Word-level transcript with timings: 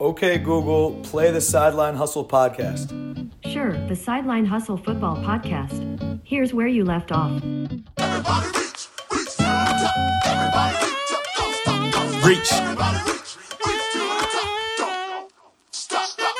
Okay, 0.00 0.38
Google, 0.38 0.92
play 1.02 1.32
the 1.32 1.40
Sideline 1.40 1.96
Hustle 1.96 2.24
podcast. 2.24 2.90
Sure, 3.44 3.72
the 3.88 3.96
Sideline 3.96 4.44
Hustle 4.44 4.76
Football 4.76 5.16
Podcast. 5.16 6.20
Here's 6.22 6.54
where 6.54 6.68
you 6.68 6.84
left 6.84 7.10
off. 7.10 7.42
Everybody 7.96 8.46
reach, 8.46 8.88
reach 9.10 9.36
to 9.36 9.42
the 9.42 9.44
top. 9.82 10.26
Everybody 10.26 10.76
reach 10.86 11.12
up, 11.12 11.24
don't 11.36 11.54
stop, 11.54 11.92
don't 11.92 12.12
stop. 12.12 12.24
Reach. 12.26 12.52
Everybody 12.52 12.98
reach, 13.10 13.36
reach 13.66 13.92
to 13.92 13.98
the 13.98 14.28
top. 14.30 14.78
Don't 14.78 15.32
stop, 15.72 16.06
stop. 16.06 16.34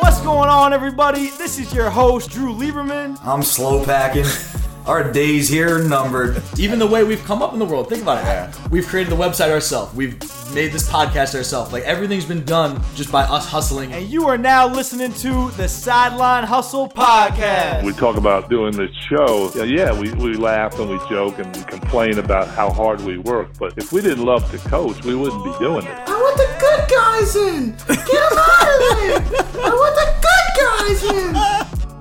What's 0.00 0.20
going 0.20 0.50
on, 0.50 0.74
everybody? 0.74 1.30
This 1.30 1.58
is 1.58 1.72
your 1.72 1.88
host, 1.88 2.30
Drew 2.30 2.52
Lieberman. 2.52 3.18
I'm 3.24 3.42
slow 3.42 3.82
packing. 3.82 4.26
Our 4.86 5.12
days 5.12 5.48
here 5.48 5.76
are 5.76 5.82
numbered. 5.82 6.42
even 6.58 6.78
the 6.78 6.86
way 6.86 7.04
we've 7.04 7.22
come 7.24 7.42
up 7.42 7.52
in 7.52 7.58
the 7.58 7.64
world. 7.64 7.88
Think 7.88 8.02
about 8.02 8.24
it. 8.24 8.70
We've 8.70 8.86
created 8.86 9.12
the 9.12 9.16
website 9.16 9.50
ourselves. 9.50 9.94
We've 9.94 10.18
made 10.54 10.72
this 10.72 10.88
podcast 10.88 11.34
ourselves. 11.34 11.72
Like 11.72 11.84
everything's 11.84 12.24
been 12.24 12.44
done 12.44 12.82
just 12.94 13.12
by 13.12 13.22
us 13.24 13.46
hustling. 13.46 13.92
And 13.92 14.08
you 14.08 14.26
are 14.28 14.38
now 14.38 14.66
listening 14.66 15.12
to 15.14 15.50
the 15.52 15.68
Sideline 15.68 16.44
Hustle 16.44 16.88
podcast. 16.88 17.84
we 17.84 17.92
talk 17.92 18.16
about 18.16 18.48
doing 18.48 18.72
this 18.76 18.90
show, 19.08 19.52
yeah, 19.54 19.64
yeah, 19.64 19.92
we, 19.98 20.12
we 20.14 20.34
laugh 20.34 20.78
and 20.78 20.90
we 20.90 20.98
joke 21.08 21.38
and 21.38 21.54
we 21.56 21.62
complain 21.64 22.18
about 22.18 22.48
how 22.48 22.70
hard 22.70 23.00
we 23.02 23.18
work. 23.18 23.50
But 23.58 23.76
if 23.76 23.92
we 23.92 24.00
didn't 24.00 24.24
love 24.24 24.50
to 24.50 24.58
coach, 24.68 25.04
we 25.04 25.14
wouldn't 25.14 25.44
be 25.44 25.52
doing 25.58 25.86
it. 25.86 25.98
I 26.08 26.12
want 26.12 26.36
the 26.36 26.56
good 26.58 26.88
guys 26.90 27.36
in. 27.36 27.70
Get 27.86 28.06
them 28.06 28.38
out 28.38 28.62
of 28.62 28.78
there. 28.80 29.64
I 29.64 29.70
want 29.70 29.94
the 29.96 30.08
good 30.26 30.48
guys 30.58 31.04
in. 31.04 31.59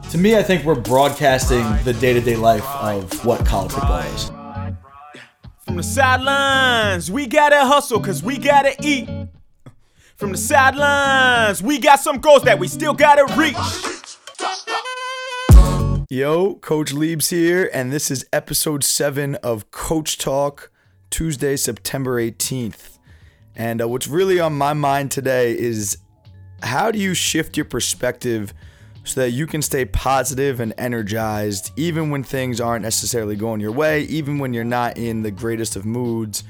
To 0.10 0.18
me, 0.18 0.36
I 0.36 0.42
think 0.42 0.66
we're 0.66 0.74
broadcasting 0.74 1.64
the 1.84 1.94
day-to-day 1.94 2.36
life 2.36 2.66
of 2.66 3.24
what 3.24 3.46
college 3.46 3.72
football 3.72 4.00
is. 4.00 4.32
From 5.60 5.78
the 5.78 5.84
sidelines, 5.84 7.12
we 7.12 7.28
gotta 7.28 7.64
hustle 7.64 8.00
cause 8.00 8.24
we 8.24 8.40
gotta 8.40 8.74
eat. 8.82 9.08
From 10.16 10.32
the 10.32 10.38
sidelines, 10.40 11.62
we 11.62 11.78
got 11.78 12.00
some 12.00 12.18
goals 12.18 12.42
that 12.44 12.58
we 12.58 12.68
still 12.68 12.96
gotta 12.96 13.32
reach. 13.36 13.56
Yo, 16.10 16.56
Coach 16.56 16.92
Liebs 16.92 17.30
here, 17.30 17.70
and 17.72 17.94
this 17.94 18.10
is 18.10 18.26
episode 18.34 18.84
seven 18.84 19.36
of 19.36 19.70
Coach 19.70 20.18
Talk, 20.18 20.72
Tuesday, 21.12 21.56
September 21.56 22.20
18th. 22.20 22.98
And 23.56 23.80
uh, 23.80 23.88
what's 23.88 24.08
really 24.08 24.40
on 24.40 24.54
my 24.54 24.74
mind 24.74 25.12
today 25.12 25.56
is 25.56 26.00
how 26.64 26.90
do 26.90 26.98
you 26.98 27.14
shift 27.14 27.56
your 27.56 27.66
perspective 27.66 28.56
so 29.10 29.22
that 29.22 29.32
you 29.32 29.48
can 29.48 29.64
stay 29.64 29.86
positive 29.86 30.60
and 30.60 30.72
energized 30.78 31.72
even 31.76 32.12
when 32.12 32.24
things 32.24 32.62
aren't 32.62 32.84
necessarily 32.84 33.36
going 33.36 33.60
your 33.60 33.72
way, 33.72 34.02
even 34.04 34.38
when 34.38 34.54
you're 34.54 34.64
not 34.64 35.00
in 35.00 35.24
the 35.24 35.32
greatest 35.32 35.76
of 35.76 35.84
moods. 35.84 36.44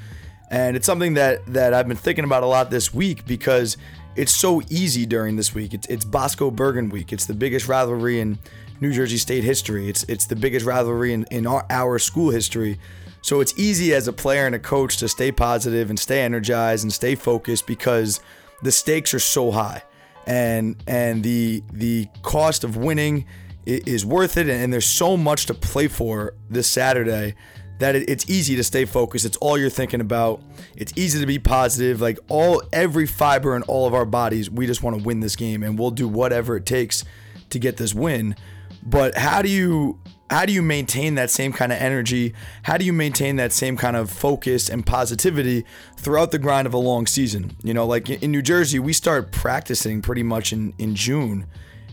And 0.52 0.76
it's 0.76 0.86
something 0.86 1.14
that 1.14 1.46
that 1.54 1.74
I've 1.74 1.88
been 1.88 1.96
thinking 1.96 2.26
about 2.26 2.44
a 2.44 2.48
lot 2.48 2.70
this 2.70 2.94
week 2.94 3.26
because 3.26 3.78
it's 4.18 4.36
so 4.36 4.62
easy 4.70 5.06
during 5.06 5.38
this 5.38 5.56
week. 5.56 5.74
It's 5.74 5.88
it's 5.88 6.04
Bosco 6.04 6.52
Bergen 6.52 6.90
week. 6.90 7.14
It's 7.14 7.26
the 7.26 7.34
biggest 7.34 7.70
rivalry 7.70 8.20
in 8.20 8.38
New 8.82 8.92
Jersey 8.92 9.18
State 9.18 9.46
history. 9.46 9.88
It's 9.88 10.04
it's 10.04 10.26
the 10.26 10.36
biggest 10.36 10.66
rivalry 10.66 11.14
in, 11.14 11.24
in 11.32 11.48
our, 11.48 11.66
our 11.70 11.98
school 11.98 12.30
history. 12.30 12.78
So 13.22 13.40
it's 13.40 13.58
easy 13.58 13.94
as 13.94 14.10
a 14.10 14.14
player 14.14 14.46
and 14.46 14.56
a 14.56 14.60
coach 14.60 14.98
to 14.98 15.08
stay 15.08 15.32
positive 15.32 15.90
and 15.90 15.98
stay 15.98 16.24
energized 16.24 16.84
and 16.84 16.92
stay 16.92 17.16
focused 17.16 17.68
because 17.68 18.20
the 18.64 18.72
stakes 18.72 19.14
are 19.14 19.20
so 19.20 19.52
high 19.52 19.84
and 20.28 20.76
and 20.88 21.24
the 21.24 21.64
the 21.72 22.08
cost 22.22 22.64
of 22.64 22.78
winning 22.78 23.26
is 23.66 24.06
worth 24.06 24.38
it. 24.38 24.50
And 24.50 24.72
there's 24.74 24.86
so 24.86 25.18
much 25.18 25.46
to 25.48 25.54
play 25.54 25.88
for 25.88 26.34
this 26.50 26.68
Saturday 26.68 27.36
that 27.80 27.96
it's 27.96 28.30
easy 28.30 28.56
to 28.58 28.64
stay 28.64 28.84
focused. 28.86 29.26
It's 29.26 29.38
all 29.38 29.58
you're 29.58 29.70
thinking 29.70 30.02
about. 30.02 30.42
It's 30.76 30.92
easy 30.98 31.20
to 31.20 31.26
be 31.26 31.40
positive. 31.40 32.02
Like 32.02 32.20
all 32.28 32.62
every 32.74 33.06
fiber 33.06 33.56
in 33.56 33.64
all 33.64 33.88
of 33.88 33.94
our 33.94 34.06
bodies 34.06 34.50
we 34.50 34.68
just 34.68 34.84
want 34.84 34.98
to 34.98 35.04
win 35.04 35.22
this 35.22 35.36
game 35.36 35.64
and 35.64 35.80
we'll 35.80 35.92
do 35.92 36.08
whatever 36.08 36.58
it 36.58 36.66
takes 36.66 37.06
to 37.52 37.60
get 37.60 37.78
this 37.78 37.94
win. 37.94 38.36
But 38.84 39.18
how 39.18 39.42
do 39.42 39.50
you 39.50 40.00
how 40.30 40.46
do 40.46 40.54
you 40.54 40.62
maintain 40.62 41.16
that 41.16 41.32
same 41.32 41.52
kind 41.52 41.72
of 41.72 41.80
energy? 41.80 42.34
How 42.64 42.78
do 42.78 42.86
you 42.86 42.94
maintain 42.94 43.38
that 43.38 43.52
same 43.52 43.76
kind 43.76 43.96
of 43.96 44.12
focus 44.12 44.70
and 44.70 44.86
positivity 44.86 45.66
throughout 45.98 46.32
the 46.32 46.38
grind 46.38 46.68
of 46.68 46.74
a 46.74 46.78
long 46.78 47.08
season? 47.08 47.56
You 47.64 47.74
know, 47.74 47.86
like 47.88 48.10
in 48.10 48.32
New 48.32 48.44
Jersey, 48.44 48.78
we 48.80 48.94
start 48.94 49.32
practicing 49.32 50.02
pretty 50.02 50.24
much 50.24 50.54
in, 50.54 50.74
in 50.78 50.94
June, 50.96 51.48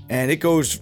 and 0.09 0.31
it 0.31 0.37
goes, 0.37 0.81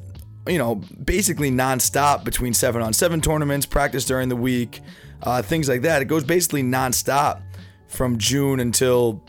you 0.48 0.58
know, 0.58 0.76
basically 1.04 1.50
nonstop 1.50 2.24
between 2.24 2.54
seven 2.54 2.82
on 2.82 2.92
seven 2.92 3.20
tournaments, 3.20 3.66
practice 3.66 4.04
during 4.04 4.28
the 4.28 4.36
week, 4.36 4.80
uh, 5.22 5.40
things 5.40 5.68
like 5.68 5.82
that. 5.82 6.02
It 6.02 6.06
goes 6.06 6.24
basically 6.24 6.62
nonstop 6.62 7.40
from 7.86 8.18
June 8.18 8.58
until, 8.58 9.22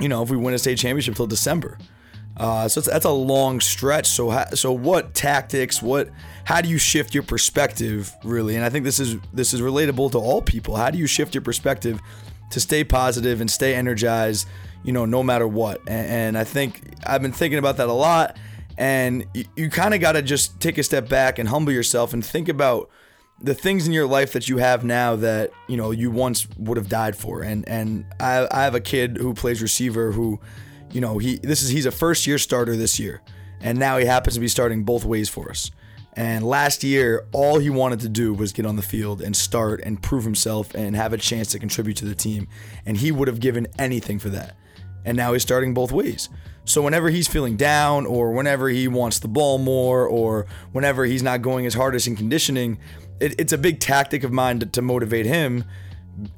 you 0.00 0.08
know, 0.08 0.22
if 0.22 0.30
we 0.30 0.36
win 0.36 0.54
a 0.54 0.58
state 0.58 0.76
championship 0.78 1.14
till 1.14 1.28
December. 1.28 1.78
Uh, 2.40 2.66
so 2.66 2.80
that's 2.80 3.04
a 3.04 3.10
long 3.10 3.60
stretch. 3.60 4.06
So 4.06 4.30
ha- 4.30 4.48
so 4.54 4.72
what 4.72 5.12
tactics? 5.12 5.82
What 5.82 6.08
how 6.44 6.62
do 6.62 6.70
you 6.70 6.78
shift 6.78 7.12
your 7.12 7.22
perspective 7.22 8.16
really? 8.24 8.56
And 8.56 8.64
I 8.64 8.70
think 8.70 8.86
this 8.86 8.98
is 8.98 9.18
this 9.30 9.52
is 9.52 9.60
relatable 9.60 10.12
to 10.12 10.18
all 10.18 10.40
people. 10.40 10.74
How 10.74 10.90
do 10.90 10.96
you 10.96 11.06
shift 11.06 11.34
your 11.34 11.42
perspective 11.42 12.00
to 12.52 12.58
stay 12.58 12.82
positive 12.82 13.42
and 13.42 13.50
stay 13.50 13.74
energized? 13.74 14.48
You 14.82 14.94
know, 14.94 15.04
no 15.04 15.22
matter 15.22 15.46
what. 15.46 15.80
And, 15.80 16.06
and 16.06 16.38
I 16.38 16.44
think 16.44 16.80
I've 17.04 17.20
been 17.20 17.32
thinking 17.32 17.58
about 17.58 17.76
that 17.76 17.90
a 17.90 17.92
lot. 17.92 18.38
And 18.78 19.26
you, 19.34 19.44
you 19.54 19.68
kind 19.68 19.92
of 19.92 20.00
got 20.00 20.12
to 20.12 20.22
just 20.22 20.58
take 20.60 20.78
a 20.78 20.82
step 20.82 21.10
back 21.10 21.38
and 21.38 21.46
humble 21.46 21.74
yourself 21.74 22.14
and 22.14 22.24
think 22.24 22.48
about 22.48 22.88
the 23.42 23.52
things 23.52 23.86
in 23.86 23.92
your 23.92 24.06
life 24.06 24.32
that 24.32 24.48
you 24.48 24.56
have 24.56 24.82
now 24.82 25.14
that 25.16 25.50
you 25.68 25.76
know 25.76 25.90
you 25.90 26.10
once 26.10 26.48
would 26.56 26.78
have 26.78 26.88
died 26.88 27.16
for. 27.16 27.42
And 27.42 27.68
and 27.68 28.06
I, 28.18 28.48
I 28.50 28.64
have 28.64 28.74
a 28.74 28.80
kid 28.80 29.18
who 29.18 29.34
plays 29.34 29.60
receiver 29.60 30.12
who 30.12 30.40
you 30.92 31.00
know, 31.00 31.18
he 31.18 31.36
this 31.36 31.62
is 31.62 31.70
he's 31.70 31.86
a 31.86 31.92
first 31.92 32.26
year 32.26 32.38
starter 32.38 32.76
this 32.76 32.98
year, 32.98 33.22
and 33.60 33.78
now 33.78 33.98
he 33.98 34.06
happens 34.06 34.34
to 34.34 34.40
be 34.40 34.48
starting 34.48 34.84
both 34.84 35.04
ways 35.04 35.28
for 35.28 35.50
us. 35.50 35.70
And 36.14 36.44
last 36.44 36.82
year, 36.82 37.26
all 37.32 37.58
he 37.58 37.70
wanted 37.70 38.00
to 38.00 38.08
do 38.08 38.34
was 38.34 38.52
get 38.52 38.66
on 38.66 38.76
the 38.76 38.82
field 38.82 39.22
and 39.22 39.34
start 39.36 39.80
and 39.84 40.02
prove 40.02 40.24
himself 40.24 40.74
and 40.74 40.96
have 40.96 41.12
a 41.12 41.18
chance 41.18 41.52
to 41.52 41.58
contribute 41.58 41.96
to 41.98 42.04
the 42.04 42.16
team. 42.16 42.48
And 42.84 42.96
he 42.96 43.12
would 43.12 43.28
have 43.28 43.38
given 43.38 43.68
anything 43.78 44.18
for 44.18 44.28
that. 44.30 44.56
And 45.04 45.16
now 45.16 45.32
he's 45.32 45.42
starting 45.42 45.72
both 45.72 45.92
ways. 45.92 46.28
So 46.64 46.82
whenever 46.82 47.10
he's 47.10 47.28
feeling 47.28 47.56
down, 47.56 48.06
or 48.06 48.32
whenever 48.32 48.68
he 48.68 48.86
wants 48.88 49.20
the 49.20 49.28
ball 49.28 49.58
more, 49.58 50.06
or 50.06 50.46
whenever 50.72 51.04
he's 51.04 51.22
not 51.22 51.42
going 51.42 51.64
as 51.64 51.74
hard 51.74 51.94
as 51.94 52.06
in 52.06 52.16
conditioning, 52.16 52.78
it, 53.20 53.40
it's 53.40 53.52
a 53.52 53.58
big 53.58 53.80
tactic 53.80 54.24
of 54.24 54.32
mine 54.32 54.58
to, 54.58 54.66
to 54.66 54.82
motivate 54.82 55.26
him 55.26 55.64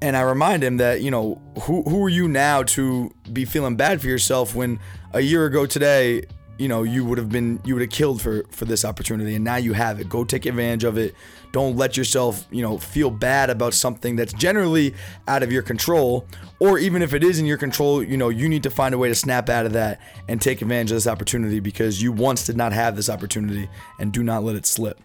and 0.00 0.16
I 0.16 0.20
remind 0.22 0.62
him 0.62 0.76
that 0.78 1.02
you 1.02 1.10
know 1.10 1.40
who 1.62 1.82
who 1.82 2.04
are 2.04 2.08
you 2.08 2.28
now 2.28 2.62
to 2.62 3.12
be 3.32 3.44
feeling 3.44 3.76
bad 3.76 4.00
for 4.00 4.06
yourself 4.06 4.54
when 4.54 4.78
a 5.12 5.20
year 5.20 5.46
ago 5.46 5.66
today 5.66 6.24
you 6.58 6.68
know 6.68 6.82
you 6.82 7.04
would 7.04 7.18
have 7.18 7.28
been 7.28 7.60
you 7.64 7.74
would 7.74 7.80
have 7.80 7.90
killed 7.90 8.20
for 8.20 8.44
for 8.50 8.64
this 8.64 8.84
opportunity 8.84 9.34
and 9.34 9.44
now 9.44 9.56
you 9.56 9.72
have 9.72 10.00
it. 10.00 10.08
Go 10.08 10.24
take 10.24 10.46
advantage 10.46 10.84
of 10.84 10.96
it. 10.98 11.14
Don't 11.50 11.76
let 11.76 11.96
yourself 11.96 12.46
you 12.50 12.62
know 12.62 12.78
feel 12.78 13.10
bad 13.10 13.50
about 13.50 13.74
something 13.74 14.16
that's 14.16 14.32
generally 14.32 14.94
out 15.26 15.42
of 15.42 15.50
your 15.50 15.62
control 15.62 16.26
or 16.60 16.78
even 16.78 17.02
if 17.02 17.14
it 17.14 17.24
is 17.24 17.38
in 17.38 17.46
your 17.46 17.58
control 17.58 18.02
you 18.02 18.16
know 18.16 18.28
you 18.28 18.48
need 18.48 18.62
to 18.62 18.70
find 18.70 18.94
a 18.94 18.98
way 18.98 19.08
to 19.08 19.14
snap 19.14 19.48
out 19.48 19.66
of 19.66 19.72
that 19.72 20.00
and 20.28 20.40
take 20.40 20.62
advantage 20.62 20.92
of 20.92 20.96
this 20.96 21.06
opportunity 21.06 21.58
because 21.58 22.00
you 22.00 22.12
once 22.12 22.44
did 22.44 22.56
not 22.56 22.72
have 22.72 22.94
this 22.96 23.10
opportunity 23.10 23.68
and 23.98 24.12
do 24.12 24.22
not 24.22 24.44
let 24.44 24.54
it 24.54 24.66
slip. 24.66 25.00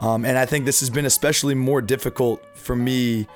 Um, 0.00 0.24
and 0.24 0.38
I 0.38 0.46
think 0.46 0.64
this 0.64 0.80
has 0.80 0.90
been 0.90 1.04
especially 1.04 1.54
more 1.54 1.82
difficult 1.82 2.42
for 2.56 2.74
me 2.74 3.26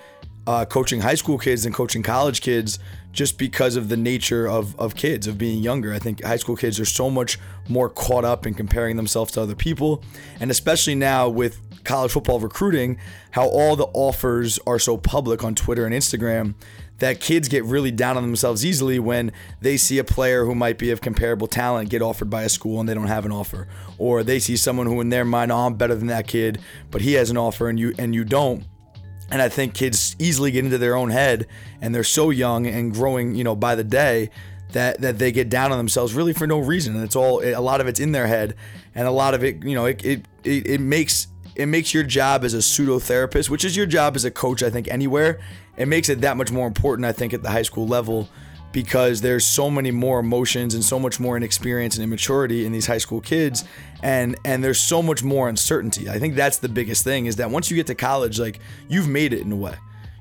uh, 0.47 0.65
coaching 0.65 1.01
high 1.01 1.15
school 1.15 1.39
kids 1.39 1.65
and 1.65 1.75
coaching 1.75 2.03
college 2.03 2.41
kids 2.41 2.79
just 3.13 3.39
because 3.39 3.77
of 3.77 3.89
the 3.89 3.97
nature 3.97 4.49
of, 4.49 4.79
of 4.79 4.97
kids, 4.97 5.27
of 5.27 5.39
being 5.39 5.63
younger. 5.63 5.93
I 5.93 5.99
think 5.99 6.23
high 6.23 6.37
school 6.37 6.57
kids 6.57 6.81
are 6.81 6.85
so 6.85 7.09
much 7.09 7.39
more 7.69 7.89
caught 7.89 8.25
up 8.25 8.47
in 8.47 8.55
comparing 8.55 8.97
themselves 8.97 9.33
to 9.33 9.43
other 9.43 9.55
people. 9.55 10.03
And 10.41 10.51
especially 10.51 10.97
now 10.97 11.29
with 11.29 11.61
college 11.85 12.13
football 12.13 12.41
recruiting, 12.41 12.99
how 13.31 13.47
all 13.47 13.77
the 13.77 13.87
offers 13.95 14.59
are 14.67 14.79
so 14.79 14.97
public 14.97 15.45
on 15.45 15.55
Twitter 15.55 15.87
and 15.87 15.95
Instagram 15.95 16.55
that 16.99 17.21
kids 17.21 17.49
get 17.49 17.65
really 17.65 17.91
down 17.91 18.17
on 18.17 18.23
themselves 18.23 18.65
easily 18.65 18.99
when 18.99 19.33
they 19.61 19.77
see 19.77 19.99
a 19.99 20.05
player 20.05 20.45
who 20.45 20.55
might 20.55 20.79
be 20.79 20.91
of 20.91 21.01
comparable 21.01 21.47
talent 21.47 21.91
get 21.91 22.03
offered 22.03 22.31
by 22.31 22.43
a 22.43 22.49
school 22.49 22.81
and 22.81 22.89
they 22.89 22.95
don't 22.95 23.09
have 23.09 23.25
an 23.27 23.33
offer 23.33 23.67
or 23.99 24.23
they 24.23 24.39
see 24.39 24.57
someone 24.57 24.87
who 24.87 25.01
in 25.01 25.09
their 25.09 25.25
mind 25.25 25.51
oh 25.51 25.67
I'm 25.67 25.75
better 25.75 25.97
than 25.97 26.07
that 26.07 26.29
kid 26.29 26.61
but 26.93 27.01
he 27.01 27.15
has 27.15 27.31
an 27.31 27.37
offer 27.37 27.69
and 27.69 27.81
you 27.81 27.95
and 27.99 28.15
you 28.15 28.25
don't 28.25 28.65
and 29.31 29.41
I 29.41 29.49
think 29.49 29.75
kids 29.75 30.17
easily 30.19 30.51
get 30.51 30.65
into 30.65 30.79
their 30.79 30.97
own 30.97 31.11
head 31.11 31.47
and 31.81 31.95
they're 31.95 32.05
so 32.05 32.31
young 32.31 32.67
and 32.67 32.93
growing, 32.93 33.35
you 33.35 33.45
know, 33.45 33.57
by 33.57 33.75
the 33.75 33.85
day 33.85 34.31
that 34.73 35.01
that 35.01 35.19
they 35.19 35.33
get 35.33 35.49
down 35.49 35.73
on 35.73 35.79
themselves 35.79 36.15
really 36.15 36.33
for 36.33 36.47
no 36.47 36.59
reason. 36.59 36.95
And 36.95 37.05
it's 37.05 37.17
all 37.17 37.43
a 37.43 37.61
lot 37.61 37.81
of 37.81 37.87
it's 37.87 38.01
in 38.01 38.13
their 38.13 38.27
head 38.27 38.55
and 38.95 39.07
a 39.07 39.11
lot 39.11 39.35
of 39.35 39.43
it, 39.43 39.65
you 39.65 39.75
know, 39.75 39.87
it 39.87 40.05
it, 40.05 40.27
it, 40.45 40.67
it 40.67 40.81
makes 40.81 41.29
it 41.57 41.67
makes 41.67 41.95
your 41.95 42.03
job 42.03 42.45
as 42.45 42.55
a 42.55 42.63
pseudo 42.63 42.99
therapist, 42.99 43.49
which 43.49 43.65
is 43.65 43.77
your 43.77 43.87
job 43.87 44.17
as 44.17 44.25
a 44.25 44.31
coach, 44.31 44.63
I 44.63 44.71
think, 44.71 44.89
anywhere. 44.89 45.41
It 45.77 45.87
makes 45.87 46.09
it 46.09 46.21
that 46.21 46.37
much 46.37 46.51
more 46.51 46.67
important, 46.67 47.07
I 47.07 47.13
think, 47.13 47.33
at 47.33 47.43
the 47.43 47.51
high 47.51 47.63
school 47.63 47.87
level 47.87 48.29
because 48.75 49.21
there's 49.21 49.47
so 49.47 49.71
many 49.71 49.93
more 49.93 50.19
emotions 50.19 50.75
and 50.75 50.85
so 50.85 50.99
much 50.99 51.21
more 51.21 51.37
inexperience 51.37 51.95
and 51.95 52.03
immaturity 52.03 52.67
in 52.67 52.73
these 52.73 52.87
high 52.87 52.99
school 52.99 53.21
kids 53.21 53.65
and 54.03 54.37
and 54.45 54.63
there's 54.63 54.81
so 54.81 55.01
much 55.01 55.23
more 55.23 55.49
uncertainty. 55.49 56.11
I 56.11 56.19
think 56.19 56.35
that's 56.35 56.59
the 56.59 56.69
biggest 56.69 57.05
thing 57.05 57.25
is 57.27 57.37
that 57.37 57.51
once 57.51 57.71
you 57.71 57.77
get 57.77 57.87
to 57.87 57.95
college 57.95 58.39
like 58.39 58.59
you've 58.89 59.09
made 59.09 59.33
it 59.33 59.41
in 59.41 59.51
a 59.51 59.57
way. 59.57 59.77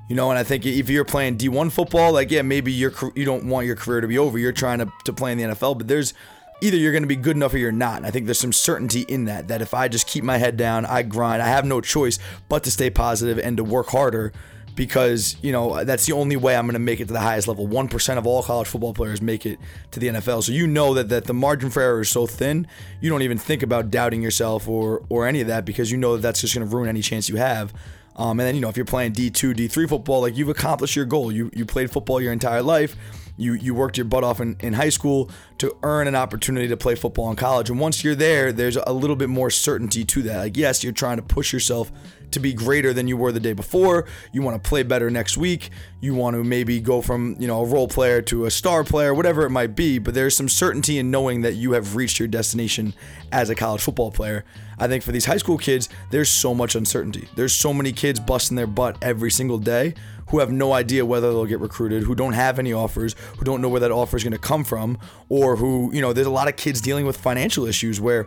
You 0.08 0.14
know, 0.14 0.28
and 0.30 0.38
I 0.38 0.44
think 0.44 0.66
if 0.66 0.90
you're 0.90 1.04
playing 1.04 1.38
D1 1.38 1.72
football, 1.72 2.12
like 2.12 2.30
yeah, 2.30 2.42
maybe 2.42 2.72
you're 2.72 2.92
you 3.14 3.24
don't 3.24 3.46
want 3.46 3.66
your 3.66 3.74
career 3.74 4.00
to 4.00 4.06
be 4.06 4.18
over. 4.18 4.38
You're 4.38 4.52
trying 4.52 4.78
to, 4.78 4.92
to 5.06 5.12
play 5.12 5.32
in 5.32 5.38
the 5.38 5.44
NFL, 5.44 5.78
but 5.78 5.88
there's 5.88 6.12
either 6.60 6.76
you're 6.76 6.92
going 6.92 7.02
to 7.02 7.08
be 7.08 7.16
good 7.16 7.36
enough 7.36 7.54
or 7.54 7.58
you're 7.58 7.72
not. 7.72 7.96
And 7.96 8.06
I 8.06 8.10
think 8.10 8.26
there's 8.26 8.38
some 8.38 8.52
certainty 8.52 9.00
in 9.02 9.24
that. 9.24 9.48
That 9.48 9.62
if 9.62 9.72
I 9.72 9.88
just 9.88 10.06
keep 10.06 10.22
my 10.22 10.36
head 10.36 10.58
down, 10.58 10.84
I 10.84 11.02
grind, 11.02 11.40
I 11.40 11.48
have 11.48 11.64
no 11.64 11.80
choice 11.80 12.18
but 12.50 12.64
to 12.64 12.70
stay 12.70 12.90
positive 12.90 13.38
and 13.38 13.56
to 13.56 13.64
work 13.64 13.88
harder 13.88 14.32
because 14.74 15.36
you 15.42 15.52
know 15.52 15.84
that's 15.84 16.06
the 16.06 16.12
only 16.12 16.36
way 16.36 16.56
I'm 16.56 16.66
going 16.66 16.74
to 16.74 16.78
make 16.78 17.00
it 17.00 17.06
to 17.06 17.12
the 17.12 17.20
highest 17.20 17.48
level. 17.48 17.66
One 17.66 17.88
percent 17.88 18.18
of 18.18 18.26
all 18.26 18.42
college 18.42 18.68
football 18.68 18.94
players 18.94 19.22
make 19.22 19.46
it 19.46 19.58
to 19.92 20.00
the 20.00 20.08
NFL, 20.08 20.42
so 20.42 20.52
you 20.52 20.66
know 20.66 20.94
that 20.94 21.08
that 21.08 21.24
the 21.24 21.34
margin 21.34 21.70
for 21.70 21.80
error 21.80 22.00
is 22.00 22.08
so 22.08 22.26
thin. 22.26 22.66
You 23.00 23.10
don't 23.10 23.22
even 23.22 23.38
think 23.38 23.62
about 23.62 23.90
doubting 23.90 24.22
yourself 24.22 24.68
or 24.68 25.02
or 25.08 25.26
any 25.26 25.40
of 25.40 25.46
that 25.48 25.64
because 25.64 25.90
you 25.90 25.98
know 25.98 26.16
that 26.16 26.22
that's 26.22 26.40
just 26.40 26.54
going 26.54 26.68
to 26.68 26.74
ruin 26.74 26.88
any 26.88 27.02
chance 27.02 27.28
you 27.28 27.36
have. 27.36 27.72
Um, 28.16 28.38
and 28.38 28.46
then 28.46 28.54
you 28.54 28.60
know 28.60 28.68
if 28.68 28.76
you're 28.76 28.86
playing 28.86 29.12
D2, 29.12 29.54
D3 29.54 29.88
football, 29.88 30.20
like 30.20 30.36
you've 30.36 30.48
accomplished 30.48 30.96
your 30.96 31.04
goal. 31.04 31.32
You 31.32 31.50
you 31.54 31.64
played 31.64 31.90
football 31.90 32.20
your 32.20 32.32
entire 32.32 32.62
life. 32.62 32.96
You 33.36 33.54
you 33.54 33.74
worked 33.74 33.96
your 33.96 34.04
butt 34.04 34.24
off 34.24 34.40
in, 34.40 34.56
in 34.60 34.74
high 34.74 34.88
school 34.90 35.30
to 35.58 35.76
earn 35.82 36.06
an 36.06 36.14
opportunity 36.14 36.68
to 36.68 36.76
play 36.76 36.94
football 36.94 37.30
in 37.30 37.36
college. 37.36 37.70
And 37.70 37.80
once 37.80 38.04
you're 38.04 38.14
there, 38.14 38.52
there's 38.52 38.76
a 38.76 38.92
little 38.92 39.16
bit 39.16 39.28
more 39.28 39.50
certainty 39.50 40.04
to 40.04 40.22
that. 40.22 40.38
Like 40.38 40.56
yes, 40.56 40.84
you're 40.84 40.92
trying 40.92 41.16
to 41.16 41.22
push 41.22 41.52
yourself 41.52 41.90
to 42.34 42.40
be 42.40 42.52
greater 42.52 42.92
than 42.92 43.08
you 43.08 43.16
were 43.16 43.32
the 43.32 43.40
day 43.40 43.52
before. 43.52 44.06
You 44.32 44.42
want 44.42 44.62
to 44.62 44.68
play 44.68 44.82
better 44.82 45.08
next 45.08 45.36
week. 45.36 45.70
You 46.00 46.14
want 46.14 46.34
to 46.34 46.44
maybe 46.44 46.80
go 46.80 47.00
from, 47.00 47.36
you 47.38 47.46
know, 47.46 47.62
a 47.62 47.64
role 47.64 47.88
player 47.88 48.20
to 48.22 48.44
a 48.44 48.50
star 48.50 48.84
player, 48.84 49.14
whatever 49.14 49.46
it 49.46 49.50
might 49.50 49.74
be, 49.74 49.98
but 49.98 50.14
there's 50.14 50.36
some 50.36 50.48
certainty 50.48 50.98
in 50.98 51.10
knowing 51.10 51.42
that 51.42 51.54
you 51.54 51.72
have 51.72 51.96
reached 51.96 52.18
your 52.18 52.28
destination 52.28 52.92
as 53.32 53.50
a 53.50 53.54
college 53.54 53.80
football 53.80 54.10
player. 54.10 54.44
I 54.78 54.88
think 54.88 55.04
for 55.04 55.12
these 55.12 55.24
high 55.24 55.36
school 55.36 55.56
kids, 55.56 55.88
there's 56.10 56.28
so 56.28 56.54
much 56.54 56.74
uncertainty. 56.74 57.28
There's 57.36 57.54
so 57.54 57.72
many 57.72 57.92
kids 57.92 58.18
busting 58.18 58.56
their 58.56 58.66
butt 58.66 58.98
every 59.00 59.30
single 59.30 59.58
day 59.58 59.94
who 60.28 60.38
have 60.38 60.50
no 60.50 60.72
idea 60.72 61.04
whether 61.04 61.30
they'll 61.30 61.44
get 61.44 61.60
recruited, 61.60 62.04
who 62.04 62.14
don't 62.14 62.32
have 62.32 62.58
any 62.58 62.72
offers, 62.72 63.14
who 63.38 63.44
don't 63.44 63.60
know 63.60 63.68
where 63.68 63.80
that 63.80 63.90
offer 63.90 64.16
is 64.16 64.24
going 64.24 64.32
to 64.32 64.38
come 64.38 64.64
from, 64.64 64.98
or 65.28 65.56
who, 65.56 65.90
you 65.92 66.00
know, 66.00 66.12
there's 66.12 66.26
a 66.26 66.30
lot 66.30 66.48
of 66.48 66.56
kids 66.56 66.80
dealing 66.80 67.06
with 67.06 67.16
financial 67.16 67.66
issues 67.66 68.00
where 68.00 68.26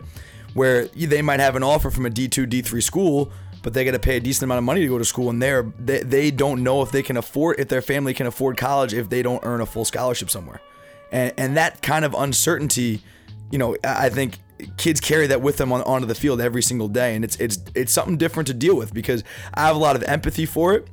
where 0.54 0.86
they 0.86 1.22
might 1.22 1.40
have 1.40 1.56
an 1.56 1.62
offer 1.62 1.90
from 1.90 2.06
a 2.06 2.10
D2, 2.10 2.46
D3 2.46 2.82
school, 2.82 3.30
but 3.62 3.74
they 3.74 3.84
got 3.84 3.92
to 3.92 3.98
pay 3.98 4.16
a 4.16 4.20
decent 4.20 4.44
amount 4.44 4.58
of 4.58 4.64
money 4.64 4.80
to 4.80 4.88
go 4.88 4.98
to 4.98 5.04
school, 5.04 5.30
and 5.30 5.42
they're 5.42 5.72
they, 5.78 6.02
they 6.02 6.30
don't 6.30 6.62
know 6.62 6.82
if 6.82 6.90
they 6.90 7.02
can 7.02 7.16
afford 7.16 7.58
if 7.60 7.68
their 7.68 7.82
family 7.82 8.14
can 8.14 8.26
afford 8.26 8.56
college 8.56 8.94
if 8.94 9.08
they 9.08 9.22
don't 9.22 9.44
earn 9.44 9.60
a 9.60 9.66
full 9.66 9.84
scholarship 9.84 10.30
somewhere, 10.30 10.60
and 11.12 11.32
and 11.36 11.56
that 11.56 11.82
kind 11.82 12.04
of 12.04 12.14
uncertainty, 12.14 13.02
you 13.50 13.58
know, 13.58 13.76
I 13.84 14.08
think 14.08 14.38
kids 14.76 15.00
carry 15.00 15.26
that 15.28 15.40
with 15.40 15.56
them 15.56 15.72
on, 15.72 15.82
onto 15.82 16.06
the 16.06 16.14
field 16.14 16.40
every 16.40 16.62
single 16.62 16.88
day, 16.88 17.14
and 17.14 17.24
it's 17.24 17.36
it's 17.36 17.58
it's 17.74 17.92
something 17.92 18.16
different 18.16 18.46
to 18.48 18.54
deal 18.54 18.76
with 18.76 18.94
because 18.94 19.24
I 19.54 19.66
have 19.66 19.76
a 19.76 19.78
lot 19.78 19.96
of 19.96 20.02
empathy 20.04 20.46
for 20.46 20.74
it. 20.74 20.88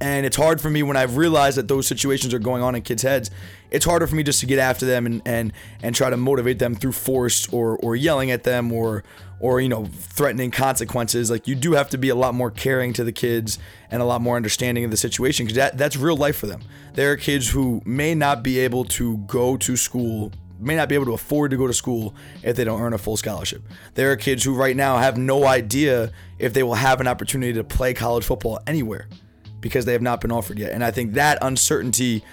And 0.00 0.24
it's 0.24 0.36
hard 0.36 0.60
for 0.60 0.70
me 0.70 0.82
when 0.82 0.96
I've 0.96 1.16
realized 1.16 1.58
that 1.58 1.68
those 1.68 1.86
situations 1.86 2.32
are 2.32 2.38
going 2.38 2.62
on 2.62 2.74
in 2.74 2.82
kids' 2.82 3.02
heads. 3.02 3.30
It's 3.70 3.84
harder 3.84 4.06
for 4.06 4.14
me 4.14 4.22
just 4.22 4.40
to 4.40 4.46
get 4.46 4.58
after 4.58 4.86
them 4.86 5.06
and 5.06 5.22
and 5.24 5.52
and 5.82 5.94
try 5.94 6.10
to 6.10 6.16
motivate 6.16 6.58
them 6.58 6.74
through 6.74 6.92
force 6.92 7.48
or 7.52 7.76
or 7.78 7.96
yelling 7.96 8.30
at 8.30 8.44
them 8.44 8.72
or 8.72 9.02
or 9.40 9.60
you 9.60 9.68
know 9.68 9.86
threatening 9.86 10.50
consequences. 10.50 11.30
Like 11.30 11.48
you 11.48 11.54
do 11.54 11.72
have 11.72 11.90
to 11.90 11.98
be 11.98 12.08
a 12.08 12.14
lot 12.14 12.34
more 12.34 12.50
caring 12.50 12.92
to 12.94 13.04
the 13.04 13.12
kids 13.12 13.58
and 13.90 14.00
a 14.00 14.04
lot 14.04 14.20
more 14.20 14.36
understanding 14.36 14.84
of 14.84 14.90
the 14.90 14.96
situation 14.96 15.46
because 15.46 15.56
that 15.56 15.76
that's 15.76 15.96
real 15.96 16.16
life 16.16 16.36
for 16.36 16.46
them. 16.46 16.62
There 16.94 17.10
are 17.12 17.16
kids 17.16 17.50
who 17.50 17.82
may 17.84 18.14
not 18.14 18.42
be 18.42 18.58
able 18.60 18.84
to 18.84 19.18
go 19.18 19.56
to 19.56 19.76
school 19.76 20.32
may 20.60 20.76
not 20.76 20.90
be 20.90 20.94
able 20.94 21.06
to 21.06 21.14
afford 21.14 21.50
to 21.50 21.56
go 21.56 21.66
to 21.66 21.72
school 21.72 22.14
if 22.42 22.54
they 22.54 22.64
don't 22.64 22.82
earn 22.82 22.92
a 22.92 22.98
full 22.98 23.16
scholarship. 23.16 23.62
There 23.94 24.12
are 24.12 24.16
kids 24.16 24.44
who 24.44 24.54
right 24.54 24.76
now 24.76 24.98
have 24.98 25.16
no 25.16 25.46
idea 25.46 26.12
if 26.38 26.52
they 26.52 26.62
will 26.62 26.74
have 26.74 27.00
an 27.00 27.08
opportunity 27.08 27.54
to 27.54 27.64
play 27.64 27.94
college 27.94 28.24
football 28.24 28.60
anywhere 28.66 29.08
because 29.60 29.84
they 29.84 29.92
have 29.92 30.02
not 30.02 30.20
been 30.20 30.32
offered 30.32 30.58
yet. 30.58 30.72
And 30.72 30.84
I 30.84 30.90
think 30.90 31.14
that 31.14 31.38
uncertainty 31.42 32.24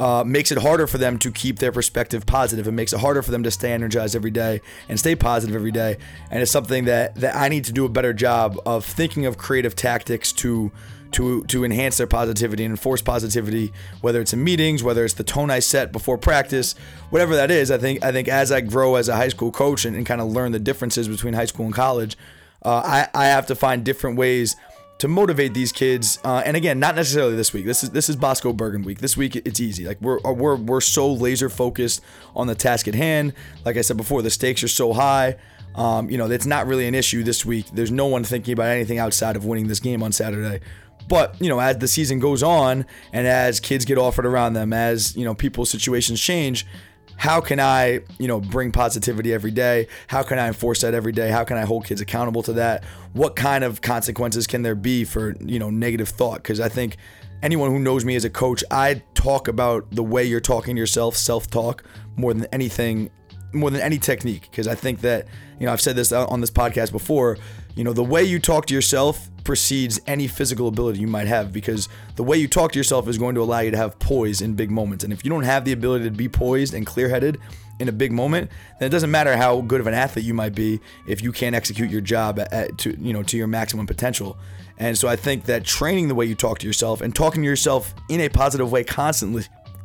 uh, 0.00 0.24
makes 0.26 0.50
it 0.50 0.58
harder 0.58 0.86
for 0.86 0.98
them 0.98 1.18
to 1.18 1.30
keep 1.30 1.58
their 1.58 1.72
perspective 1.72 2.26
positive. 2.26 2.66
It 2.66 2.72
makes 2.72 2.92
it 2.92 3.00
harder 3.00 3.22
for 3.22 3.30
them 3.30 3.44
to 3.44 3.50
stay 3.50 3.72
energized 3.72 4.16
every 4.16 4.30
day 4.30 4.60
and 4.88 4.98
stay 4.98 5.14
positive 5.14 5.54
every 5.54 5.70
day. 5.70 5.98
And 6.30 6.42
it's 6.42 6.50
something 6.50 6.86
that, 6.86 7.14
that 7.16 7.36
I 7.36 7.48
need 7.48 7.64
to 7.64 7.72
do 7.72 7.84
a 7.84 7.88
better 7.88 8.12
job 8.12 8.58
of 8.66 8.84
thinking 8.84 9.26
of 9.26 9.38
creative 9.38 9.76
tactics 9.76 10.32
to 10.32 10.72
to 11.12 11.44
to 11.44 11.64
enhance 11.64 11.96
their 11.96 12.08
positivity 12.08 12.64
and 12.64 12.72
enforce 12.72 13.00
positivity, 13.00 13.72
whether 14.00 14.20
it's 14.20 14.32
in 14.32 14.42
meetings, 14.42 14.82
whether 14.82 15.04
it's 15.04 15.14
the 15.14 15.22
tone 15.22 15.48
I 15.48 15.60
set 15.60 15.92
before 15.92 16.18
practice, 16.18 16.74
whatever 17.10 17.36
that 17.36 17.52
is. 17.52 17.70
I 17.70 17.78
think 17.78 18.04
I 18.04 18.10
think 18.10 18.26
as 18.26 18.50
I 18.50 18.60
grow 18.60 18.96
as 18.96 19.08
a 19.08 19.14
high 19.14 19.28
school 19.28 19.52
coach 19.52 19.84
and, 19.84 19.94
and 19.96 20.04
kind 20.04 20.20
of 20.20 20.26
learn 20.26 20.50
the 20.50 20.58
differences 20.58 21.06
between 21.06 21.34
high 21.34 21.44
school 21.44 21.66
and 21.66 21.74
college, 21.74 22.18
uh, 22.64 22.82
I, 22.84 23.08
I 23.14 23.26
have 23.26 23.46
to 23.46 23.54
find 23.54 23.84
different 23.84 24.16
ways 24.16 24.56
to 25.04 25.08
motivate 25.08 25.52
these 25.52 25.70
kids. 25.70 26.18
Uh, 26.24 26.40
and 26.46 26.56
again, 26.56 26.80
not 26.80 26.94
necessarily 26.94 27.36
this 27.36 27.52
week. 27.52 27.66
This 27.66 27.84
is 27.84 27.90
this 27.90 28.08
is 28.08 28.16
Bosco 28.16 28.54
Bergen 28.54 28.84
week. 28.84 29.00
This 29.00 29.18
week 29.18 29.36
it's 29.36 29.60
easy. 29.60 29.84
Like 29.84 30.00
we're 30.00 30.18
we're 30.20 30.56
we're 30.56 30.80
so 30.80 31.12
laser 31.12 31.50
focused 31.50 32.00
on 32.34 32.46
the 32.46 32.54
task 32.54 32.88
at 32.88 32.94
hand. 32.94 33.34
Like 33.66 33.76
I 33.76 33.82
said 33.82 33.98
before, 33.98 34.22
the 34.22 34.30
stakes 34.30 34.64
are 34.64 34.68
so 34.68 34.94
high. 34.94 35.36
Um, 35.74 36.08
you 36.08 36.16
know, 36.16 36.30
it's 36.30 36.46
not 36.46 36.66
really 36.66 36.88
an 36.88 36.94
issue 36.94 37.22
this 37.22 37.44
week. 37.44 37.66
There's 37.70 37.90
no 37.90 38.06
one 38.06 38.24
thinking 38.24 38.54
about 38.54 38.68
anything 38.68 38.96
outside 38.96 39.36
of 39.36 39.44
winning 39.44 39.68
this 39.68 39.78
game 39.78 40.02
on 40.02 40.10
Saturday. 40.10 40.64
But 41.06 41.38
you 41.38 41.50
know, 41.50 41.60
as 41.60 41.76
the 41.76 41.88
season 41.88 42.18
goes 42.18 42.42
on, 42.42 42.86
and 43.12 43.26
as 43.26 43.60
kids 43.60 43.84
get 43.84 43.98
offered 43.98 44.24
around 44.24 44.54
them, 44.54 44.72
as 44.72 45.14
you 45.18 45.26
know, 45.26 45.34
people's 45.34 45.68
situations 45.68 46.18
change, 46.18 46.66
how 47.16 47.40
can 47.40 47.60
I, 47.60 48.00
you 48.18 48.28
know, 48.28 48.40
bring 48.40 48.72
positivity 48.72 49.32
every 49.32 49.50
day? 49.50 49.86
How 50.08 50.22
can 50.22 50.38
I 50.38 50.48
enforce 50.48 50.80
that 50.82 50.94
every 50.94 51.12
day? 51.12 51.30
How 51.30 51.44
can 51.44 51.56
I 51.56 51.62
hold 51.62 51.86
kids 51.86 52.00
accountable 52.00 52.42
to 52.42 52.52
that? 52.54 52.84
What 53.12 53.36
kind 53.36 53.64
of 53.64 53.80
consequences 53.80 54.46
can 54.46 54.62
there 54.62 54.74
be 54.74 55.04
for, 55.04 55.34
you 55.40 55.58
know, 55.58 55.70
negative 55.70 56.08
thought? 56.08 56.42
Because 56.42 56.60
I 56.60 56.68
think 56.68 56.96
anyone 57.42 57.70
who 57.70 57.78
knows 57.78 58.04
me 58.04 58.16
as 58.16 58.24
a 58.24 58.30
coach, 58.30 58.64
I 58.70 59.02
talk 59.14 59.48
about 59.48 59.90
the 59.90 60.02
way 60.02 60.24
you're 60.24 60.40
talking 60.40 60.76
to 60.76 60.80
yourself, 60.80 61.16
self-talk, 61.16 61.84
more 62.16 62.34
than 62.34 62.46
anything, 62.52 63.10
more 63.52 63.70
than 63.70 63.80
any 63.80 63.98
technique. 63.98 64.48
Because 64.50 64.66
I 64.66 64.74
think 64.74 65.00
that, 65.02 65.26
you 65.58 65.66
know, 65.66 65.72
I've 65.72 65.80
said 65.80 65.96
this 65.96 66.12
on 66.12 66.40
this 66.40 66.50
podcast 66.50 66.90
before. 66.92 67.38
You 67.76 67.84
know, 67.84 67.92
the 67.92 68.04
way 68.04 68.24
you 68.24 68.38
talk 68.38 68.66
to 68.66 68.74
yourself 68.74 69.30
precedes 69.44 70.00
any 70.06 70.26
physical 70.26 70.68
ability 70.68 70.98
you 70.98 71.06
might 71.06 71.26
have 71.26 71.52
because 71.52 71.88
the 72.16 72.24
way 72.24 72.36
you 72.36 72.48
talk 72.48 72.72
to 72.72 72.78
yourself 72.78 73.06
is 73.06 73.18
going 73.18 73.34
to 73.34 73.42
allow 73.42 73.60
you 73.60 73.70
to 73.70 73.76
have 73.76 73.98
poise 73.98 74.40
in 74.40 74.54
big 74.54 74.70
moments. 74.70 75.04
And 75.04 75.12
if 75.12 75.24
you 75.24 75.30
don't 75.30 75.44
have 75.44 75.64
the 75.64 75.72
ability 75.72 76.06
to 76.06 76.10
be 76.10 76.28
poised 76.28 76.74
and 76.74 76.86
clear 76.86 77.08
headed 77.08 77.38
in 77.78 77.88
a 77.88 77.92
big 77.92 78.12
moment, 78.12 78.50
then 78.78 78.86
it 78.86 78.90
doesn't 78.90 79.10
matter 79.10 79.36
how 79.36 79.60
good 79.60 79.80
of 79.80 79.86
an 79.86 79.94
athlete 79.94 80.24
you 80.24 80.34
might 80.34 80.54
be 80.54 80.80
if 81.06 81.22
you 81.22 81.32
can't 81.32 81.54
execute 81.54 81.90
your 81.90 82.00
job 82.00 82.38
at, 82.38 82.78
to 82.78 82.96
you 82.98 83.12
know 83.12 83.22
to 83.22 83.36
your 83.36 83.46
maximum 83.46 83.86
potential. 83.86 84.38
And 84.78 84.96
so 84.98 85.06
I 85.06 85.16
think 85.16 85.44
that 85.44 85.64
training 85.64 86.08
the 86.08 86.14
way 86.14 86.26
you 86.26 86.34
talk 86.34 86.58
to 86.60 86.66
yourself 86.66 87.00
and 87.00 87.14
talking 87.14 87.42
to 87.42 87.48
yourself 87.48 87.94
in 88.08 88.20
a 88.20 88.28
positive 88.28 88.72
way 88.72 88.82
constantly 88.82 89.44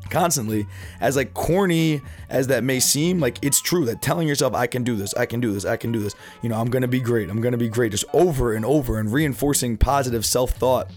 constantly 0.10 0.66
as 1.00 1.16
like 1.16 1.34
corny 1.34 2.02
as 2.30 2.48
that 2.48 2.64
may 2.64 2.80
seem 2.80 3.20
like 3.20 3.38
it's 3.42 3.62
true 3.62 3.86
that 3.86 4.02
telling 4.02 4.28
yourself 4.28 4.54
i 4.54 4.68
can 4.68 4.84
do 4.84 4.96
this 4.96 5.14
i 5.16 5.26
can 5.26 5.40
do 5.40 5.52
this 5.52 5.66
i 5.66 5.78
can 5.78 5.92
do 5.92 6.00
this 6.00 6.16
you 6.42 6.50
know 6.50 6.60
i'm 6.60 6.70
gonna 6.70 6.88
be 6.88 7.00
great 7.00 7.30
i'm 7.30 7.42
gonna 7.42 7.58
be 7.58 7.70
great 7.70 7.92
just 7.92 8.06
over 8.14 8.54
and 8.54 8.66
over 8.66 9.00
and 9.00 9.14
reinforcing 9.14 9.78
positive 9.78 10.26
self-thought 10.26 10.90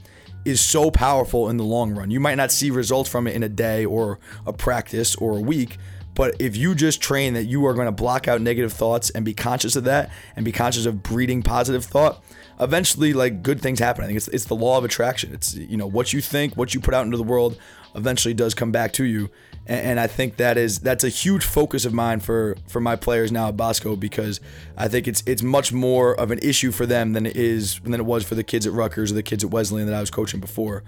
is 0.44 0.60
so 0.60 0.90
powerful 0.90 1.48
in 1.48 1.56
the 1.56 1.64
long 1.64 1.94
run. 1.94 2.10
You 2.10 2.20
might 2.20 2.34
not 2.34 2.50
see 2.50 2.70
results 2.70 3.08
from 3.08 3.26
it 3.26 3.36
in 3.36 3.42
a 3.42 3.48
day 3.48 3.84
or 3.84 4.18
a 4.46 4.52
practice 4.52 5.14
or 5.16 5.38
a 5.38 5.40
week 5.40 5.78
but 6.14 6.34
if 6.40 6.56
you 6.56 6.74
just 6.74 7.00
train 7.00 7.34
that 7.34 7.44
you 7.44 7.64
are 7.66 7.74
going 7.74 7.86
to 7.86 7.92
block 7.92 8.28
out 8.28 8.40
negative 8.40 8.72
thoughts 8.72 9.10
and 9.10 9.24
be 9.24 9.34
conscious 9.34 9.76
of 9.76 9.84
that 9.84 10.10
and 10.36 10.44
be 10.44 10.52
conscious 10.52 10.86
of 10.86 11.02
breeding 11.02 11.42
positive 11.42 11.84
thought 11.84 12.22
eventually 12.60 13.12
like 13.12 13.42
good 13.42 13.60
things 13.60 13.78
happen 13.78 14.04
i 14.04 14.06
think 14.06 14.16
it's, 14.16 14.28
it's 14.28 14.44
the 14.44 14.54
law 14.54 14.78
of 14.78 14.84
attraction 14.84 15.32
it's 15.32 15.54
you 15.54 15.76
know 15.76 15.86
what 15.86 16.12
you 16.12 16.20
think 16.20 16.54
what 16.54 16.74
you 16.74 16.80
put 16.80 16.94
out 16.94 17.04
into 17.04 17.16
the 17.16 17.22
world 17.22 17.58
eventually 17.94 18.34
does 18.34 18.54
come 18.54 18.72
back 18.72 18.92
to 18.94 19.04
you. 19.04 19.30
And, 19.66 19.80
and, 19.80 20.00
I 20.00 20.06
think 20.06 20.36
that 20.36 20.56
is 20.56 20.80
that's 20.80 21.04
a 21.04 21.08
huge 21.08 21.44
focus 21.44 21.84
of 21.84 21.92
mine 21.92 22.20
for 22.20 22.56
for 22.66 22.80
my 22.80 22.96
players 22.96 23.30
now 23.30 23.48
at 23.48 23.56
Bosco 23.56 23.94
because 23.94 24.40
I 24.76 24.88
think 24.88 25.06
it's 25.06 25.22
it's 25.26 25.42
much 25.42 25.72
more 25.72 26.18
of 26.18 26.30
an 26.30 26.40
issue 26.42 26.72
for 26.72 26.84
them 26.84 27.12
than 27.12 27.26
it 27.26 27.36
is 27.36 27.78
than 27.80 27.94
it 27.94 28.04
was 28.04 28.24
for 28.24 28.34
the 28.34 28.42
kids 28.42 28.66
at 28.66 28.72
Rutgers 28.72 29.12
or 29.12 29.14
the 29.14 29.22
kids 29.22 29.44
at 29.44 29.50
Wesleyan 29.50 29.86
that 29.86 29.94
I 29.94 30.00
was 30.00 30.10
coaching 30.10 30.40
before. 30.40 30.82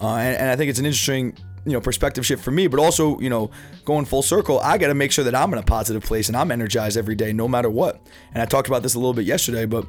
Uh, 0.00 0.16
and, 0.16 0.36
and 0.36 0.50
I 0.50 0.56
think 0.56 0.68
it's 0.68 0.78
an 0.78 0.86
interesting 0.86 1.36
you 1.70 1.76
know 1.76 1.80
perspective 1.80 2.24
shift 2.24 2.42
for 2.42 2.50
me 2.50 2.66
but 2.66 2.80
also 2.80 3.18
you 3.20 3.30
know 3.30 3.50
going 3.84 4.04
full 4.04 4.22
circle 4.22 4.58
i 4.60 4.78
got 4.78 4.88
to 4.88 4.94
make 4.94 5.12
sure 5.12 5.24
that 5.24 5.34
i'm 5.34 5.52
in 5.52 5.58
a 5.58 5.62
positive 5.62 6.02
place 6.02 6.28
and 6.28 6.36
i'm 6.36 6.50
energized 6.50 6.96
every 6.96 7.14
day 7.14 7.32
no 7.32 7.46
matter 7.48 7.70
what 7.70 8.00
and 8.32 8.42
i 8.42 8.46
talked 8.46 8.68
about 8.68 8.82
this 8.82 8.94
a 8.94 8.98
little 8.98 9.14
bit 9.14 9.24
yesterday 9.24 9.66
but 9.66 9.86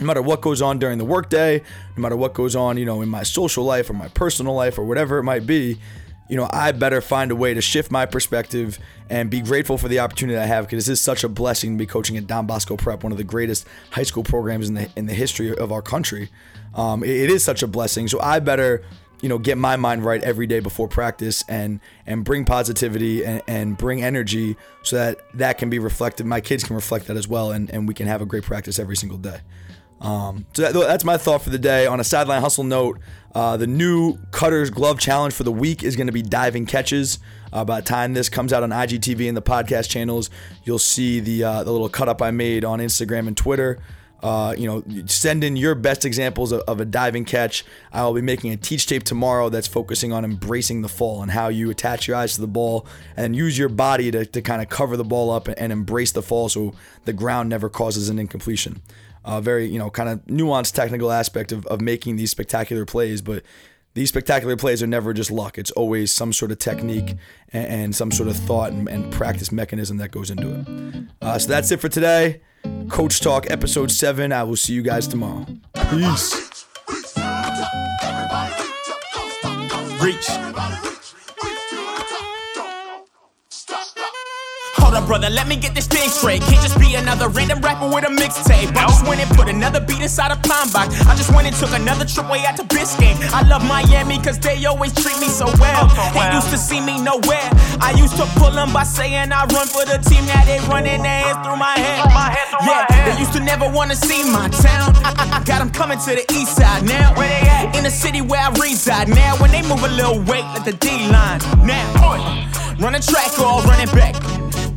no 0.00 0.06
matter 0.06 0.22
what 0.22 0.40
goes 0.40 0.62
on 0.62 0.78
during 0.78 0.98
the 0.98 1.04
workday, 1.04 1.62
no 1.96 2.02
matter 2.02 2.16
what 2.16 2.34
goes 2.34 2.54
on, 2.54 2.76
you 2.76 2.84
know, 2.84 3.02
in 3.02 3.08
my 3.08 3.22
social 3.22 3.64
life 3.64 3.90
or 3.90 3.94
my 3.94 4.08
personal 4.08 4.54
life 4.54 4.78
or 4.78 4.84
whatever 4.84 5.18
it 5.18 5.24
might 5.24 5.46
be, 5.46 5.78
you 6.28 6.36
know, 6.36 6.48
I 6.50 6.72
better 6.72 7.00
find 7.00 7.30
a 7.30 7.36
way 7.36 7.54
to 7.54 7.60
shift 7.60 7.90
my 7.90 8.06
perspective 8.06 8.78
and 9.08 9.30
be 9.30 9.40
grateful 9.40 9.78
for 9.78 9.88
the 9.88 10.00
opportunity 10.00 10.38
I 10.38 10.44
have 10.44 10.66
because 10.66 10.86
this 10.86 10.98
is 10.98 11.04
such 11.04 11.24
a 11.24 11.28
blessing 11.28 11.72
to 11.72 11.78
be 11.78 11.86
coaching 11.86 12.16
at 12.16 12.26
Don 12.26 12.46
Bosco 12.46 12.76
Prep, 12.76 13.02
one 13.02 13.12
of 13.12 13.18
the 13.18 13.24
greatest 13.24 13.66
high 13.90 14.02
school 14.02 14.22
programs 14.22 14.68
in 14.68 14.74
the 14.74 14.90
in 14.96 15.06
the 15.06 15.14
history 15.14 15.56
of 15.56 15.72
our 15.72 15.82
country. 15.82 16.28
Um, 16.74 17.02
it, 17.02 17.10
it 17.10 17.30
is 17.30 17.42
such 17.42 17.62
a 17.62 17.66
blessing, 17.66 18.08
so 18.08 18.20
I 18.20 18.40
better 18.40 18.84
you 19.20 19.28
know 19.28 19.38
get 19.38 19.58
my 19.58 19.76
mind 19.76 20.04
right 20.04 20.22
every 20.22 20.46
day 20.46 20.60
before 20.60 20.88
practice 20.88 21.44
and 21.48 21.80
and 22.06 22.24
bring 22.24 22.44
positivity 22.44 23.24
and, 23.24 23.42
and 23.48 23.76
bring 23.76 24.02
energy 24.02 24.56
so 24.82 24.96
that 24.96 25.18
that 25.34 25.58
can 25.58 25.70
be 25.70 25.78
reflected 25.78 26.26
my 26.26 26.40
kids 26.40 26.64
can 26.64 26.76
reflect 26.76 27.06
that 27.06 27.16
as 27.16 27.26
well 27.26 27.50
and, 27.50 27.70
and 27.70 27.88
we 27.88 27.94
can 27.94 28.06
have 28.06 28.22
a 28.22 28.26
great 28.26 28.44
practice 28.44 28.78
every 28.78 28.96
single 28.96 29.18
day 29.18 29.40
Um, 30.00 30.46
so 30.52 30.62
that, 30.62 30.72
that's 30.72 31.04
my 31.04 31.16
thought 31.16 31.42
for 31.42 31.50
the 31.50 31.58
day. 31.58 31.86
On 31.86 31.98
a 31.98 32.04
sideline 32.04 32.40
hustle 32.40 32.64
note, 32.64 33.00
uh, 33.34 33.56
the 33.56 33.66
new 33.66 34.16
Cutters 34.30 34.70
Glove 34.70 34.98
Challenge 35.00 35.34
for 35.34 35.42
the 35.42 35.52
week 35.52 35.82
is 35.82 35.96
going 35.96 36.06
to 36.06 36.12
be 36.12 36.22
diving 36.22 36.66
catches. 36.66 37.18
Uh, 37.52 37.64
by 37.64 37.80
the 37.80 37.86
time 37.86 38.14
this 38.14 38.28
comes 38.28 38.52
out 38.52 38.62
on 38.62 38.70
IGTV 38.70 39.26
and 39.26 39.36
the 39.36 39.42
podcast 39.42 39.88
channels, 39.88 40.30
you'll 40.64 40.78
see 40.78 41.18
the 41.20 41.42
uh, 41.42 41.64
the 41.64 41.72
little 41.72 41.88
cut 41.88 42.08
up 42.08 42.22
I 42.22 42.30
made 42.30 42.64
on 42.64 42.78
Instagram 42.78 43.26
and 43.26 43.36
Twitter. 43.36 43.78
Uh, 44.20 44.52
you 44.58 44.66
know, 44.66 44.82
send 45.06 45.44
in 45.44 45.56
your 45.56 45.76
best 45.76 46.04
examples 46.04 46.50
of, 46.50 46.60
of 46.62 46.80
a 46.80 46.84
diving 46.84 47.24
catch. 47.24 47.64
I 47.92 48.04
will 48.04 48.14
be 48.14 48.22
making 48.22 48.52
a 48.52 48.56
teach 48.56 48.86
tape 48.86 49.04
tomorrow 49.04 49.48
that's 49.48 49.68
focusing 49.68 50.12
on 50.12 50.24
embracing 50.24 50.82
the 50.82 50.88
fall 50.88 51.22
and 51.22 51.30
how 51.30 51.48
you 51.48 51.70
attach 51.70 52.08
your 52.08 52.16
eyes 52.16 52.34
to 52.34 52.40
the 52.40 52.48
ball 52.48 52.86
and 53.16 53.36
use 53.36 53.56
your 53.56 53.68
body 53.68 54.10
to, 54.10 54.26
to 54.26 54.42
kind 54.42 54.60
of 54.60 54.68
cover 54.68 54.96
the 54.96 55.04
ball 55.04 55.30
up 55.30 55.46
and, 55.46 55.68
embrace 55.68 56.12
the 56.12 56.22
fall 56.22 56.48
so 56.48 56.72
the 57.04 57.12
ground 57.12 57.48
never 57.48 57.68
causes 57.68 58.08
an 58.08 58.18
incompletion. 58.18 58.80
Uh, 59.24 59.40
very, 59.40 59.66
you 59.66 59.78
know, 59.78 59.90
kind 59.90 60.08
of 60.08 60.24
nuanced 60.24 60.72
technical 60.72 61.12
aspect 61.12 61.52
of, 61.52 61.66
of 61.66 61.80
making 61.80 62.16
these 62.16 62.30
spectacular 62.30 62.86
plays, 62.86 63.20
but 63.20 63.44
these 63.94 64.08
spectacular 64.08 64.56
plays 64.56 64.82
are 64.82 64.86
never 64.86 65.12
just 65.12 65.30
luck. 65.30 65.58
It's 65.58 65.70
always 65.72 66.10
some 66.10 66.32
sort 66.32 66.50
of 66.50 66.58
technique 66.58 67.16
and, 67.52 67.66
and 67.66 67.96
some 67.96 68.10
sort 68.10 68.28
of 68.28 68.36
thought 68.36 68.72
and, 68.72 68.88
and, 68.88 69.12
practice 69.12 69.52
mechanism 69.52 69.98
that 69.98 70.10
goes 70.10 70.30
into 70.30 70.54
it. 70.54 71.08
Uh, 71.20 71.38
so 71.38 71.48
that's 71.48 71.70
it 71.70 71.80
for 71.80 71.88
today. 71.88 72.40
Coach 72.88 73.20
Talk 73.20 73.50
episode 73.50 73.90
7. 73.90 74.32
I 74.32 74.42
will 74.42 74.56
see 74.56 74.72
you 74.72 74.82
guys 74.82 75.06
tomorrow. 75.06 75.46
Peace. 75.90 76.64
Reach. 80.00 80.87
Up, 84.98 85.06
brother, 85.06 85.30
let 85.30 85.46
me 85.46 85.56
get 85.56 85.74
this 85.74 85.86
thing 85.86 86.08
straight. 86.10 86.42
Can't 86.42 86.62
just 86.62 86.78
be 86.78 86.94
another 86.94 87.28
random 87.28 87.60
rapper 87.60 87.88
with 87.88 88.04
a 88.04 88.12
mixtape. 88.12 88.74
I 88.74 88.86
just 88.86 89.06
went 89.06 89.20
and 89.20 89.30
put 89.36 89.48
another 89.48 89.80
beat 89.80 90.00
inside 90.00 90.30
a 90.32 90.36
pine 90.36 90.70
box. 90.70 90.94
I 91.06 91.14
just 91.14 91.32
went 91.32 91.46
and 91.46 91.54
took 91.56 91.72
another 91.72 92.04
trip 92.04 92.28
way 92.30 92.44
out 92.44 92.56
to 92.56 92.64
Biscayne. 92.64 93.16
I 93.32 93.46
love 93.48 93.62
Miami 93.64 94.18
cause 94.18 94.38
they 94.38 94.64
always 94.66 94.92
treat 94.94 95.18
me 95.20 95.28
so 95.28 95.46
well. 95.58 95.86
Oh, 95.90 96.20
Ain't 96.20 96.34
used 96.34 96.50
to 96.50 96.58
see 96.58 96.80
me 96.80 97.00
nowhere. 97.00 97.48
I 97.80 97.94
used 97.96 98.16
to 98.16 98.26
pull 98.38 98.50
them 98.50 98.72
by 98.72 98.84
saying 98.84 99.30
I 99.32 99.46
run 99.54 99.66
for 99.68 99.84
the 99.84 99.98
team. 100.08 100.26
Now 100.26 100.44
they 100.44 100.58
running 100.68 101.02
their 101.02 101.22
hands 101.22 101.46
through 101.46 101.56
my 101.56 101.78
head. 101.78 102.04
Yeah, 102.66 102.86
they 103.06 103.18
used 103.20 103.32
to 103.34 103.40
never 103.40 103.68
wanna 103.70 103.96
see 103.96 104.24
my 104.30 104.48
town. 104.48 104.94
I, 105.04 105.14
I, 105.16 105.38
I 105.38 105.44
got 105.44 105.58
them 105.58 105.70
coming 105.70 105.98
to 105.98 106.10
the 106.18 106.24
east 106.34 106.56
side 106.56 106.84
now. 106.84 107.14
Where 107.14 107.28
they 107.28 107.48
at? 107.48 107.76
In 107.76 107.84
the 107.84 107.90
city 107.90 108.20
where 108.20 108.40
I 108.40 108.50
reside 108.58 109.08
now. 109.08 109.36
When 109.40 109.50
they 109.50 109.62
move 109.62 109.82
a 109.82 109.88
little 109.88 110.20
weight, 110.24 110.46
let 110.54 110.64
the 110.64 110.72
D 110.72 111.08
line 111.08 111.40
now. 111.64 111.86
Running 112.80 113.02
track 113.02 113.38
or 113.38 113.62
running 113.62 113.90
back. 113.94 114.14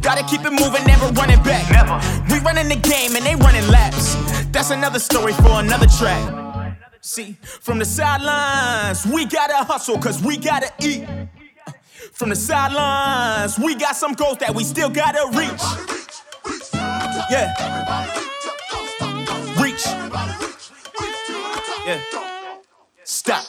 Gotta 0.02 0.24
keep 0.24 0.42
it 0.42 0.52
moving, 0.52 0.84
never 0.86 1.08
running 1.14 1.42
back. 1.44 1.70
Never. 1.72 2.00
We 2.34 2.40
running 2.40 2.70
the 2.70 2.76
game 2.76 3.16
and 3.16 3.26
they 3.26 3.36
running 3.36 3.68
laps. 3.70 4.16
That's 4.52 4.72
another 4.72 5.00
story 5.00 5.34
for 5.34 5.60
another 5.60 5.88
track. 5.88 6.76
See, 7.02 7.38
from 7.42 7.80
the 7.80 7.86
sidelines, 7.86 9.06
we 9.06 9.26
gotta 9.26 9.58
hustle 9.58 9.98
cause 10.00 10.22
we 10.24 10.38
gotta 10.38 10.72
eat. 10.82 11.08
From 12.14 12.30
the 12.30 12.36
sidelines, 12.36 13.60
we 13.60 13.76
got 13.76 13.96
some 13.96 14.14
goals 14.14 14.38
that 14.38 14.54
we 14.54 14.64
still 14.64 14.90
gotta 14.90 15.26
reach. 15.38 15.62
Yeah. 17.30 17.54
Reach. 19.62 19.86
Yeah. 21.86 22.02
Stop. 23.04 23.46